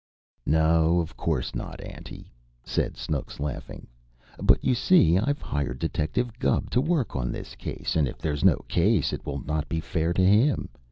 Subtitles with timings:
[0.47, 3.85] "No, of course not, auntie," said Snooks, laughing.
[4.41, 8.43] "But you see, I've hired Detective Gubb to work on this case, and if there's
[8.43, 10.69] no case, it will not be fair to him.